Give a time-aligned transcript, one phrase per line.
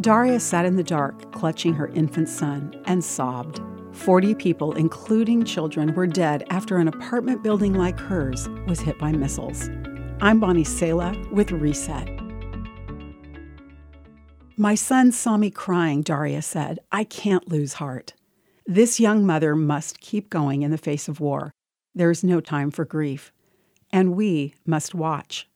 [0.00, 3.60] Darya sat in the dark, clutching her infant son, and sobbed.
[3.90, 9.10] 40 people, including children, were dead after an apartment building like hers was hit by
[9.10, 9.68] missiles.
[10.20, 12.08] I'm Bonnie Sala with Reset.
[14.56, 16.78] My son saw me crying, Darya said.
[16.92, 18.14] I can't lose heart.
[18.66, 21.50] This young mother must keep going in the face of war.
[21.92, 23.32] There is no time for grief.
[23.90, 25.47] And we must watch.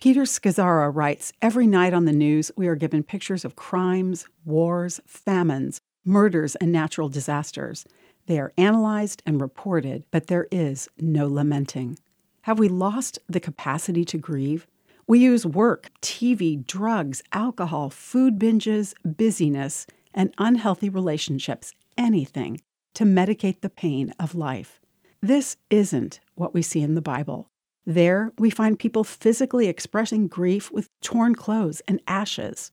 [0.00, 5.00] Peter Scazzero writes Every night on the news, we are given pictures of crimes, wars,
[5.06, 7.84] famines, murders, and natural disasters.
[8.26, 11.98] They are analyzed and reported, but there is no lamenting.
[12.42, 14.68] Have we lost the capacity to grieve?
[15.08, 19.84] We use work, TV, drugs, alcohol, food binges, busyness,
[20.14, 22.60] and unhealthy relationships, anything,
[22.94, 24.80] to medicate the pain of life.
[25.20, 27.50] This isn't what we see in the Bible.
[27.88, 32.70] There, we find people physically expressing grief with torn clothes and ashes.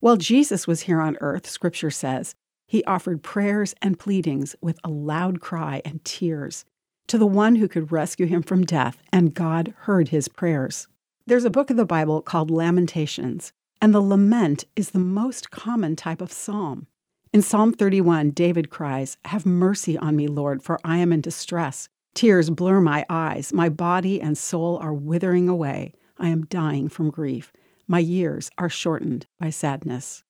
[0.00, 2.34] While Jesus was here on earth, Scripture says,
[2.66, 6.66] he offered prayers and pleadings with a loud cry and tears
[7.06, 10.86] to the one who could rescue him from death, and God heard his prayers.
[11.26, 15.96] There's a book of the Bible called Lamentations, and the lament is the most common
[15.96, 16.86] type of psalm.
[17.32, 21.88] In Psalm 31, David cries, Have mercy on me, Lord, for I am in distress.
[22.18, 23.52] Tears blur my eyes.
[23.52, 25.92] My body and soul are withering away.
[26.18, 27.52] I am dying from grief.
[27.86, 30.24] My years are shortened by sadness.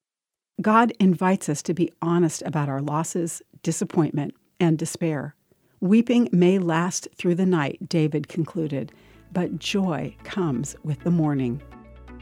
[0.60, 5.34] God invites us to be honest about our losses, disappointment, and despair.
[5.80, 8.92] Weeping may last through the night, David concluded,
[9.32, 11.62] but joy comes with the morning.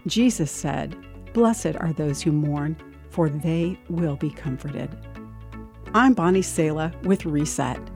[0.07, 0.97] Jesus said,
[1.33, 2.77] Blessed are those who mourn,
[3.11, 4.97] for they will be comforted.
[5.93, 7.96] I'm Bonnie Sala with Reset.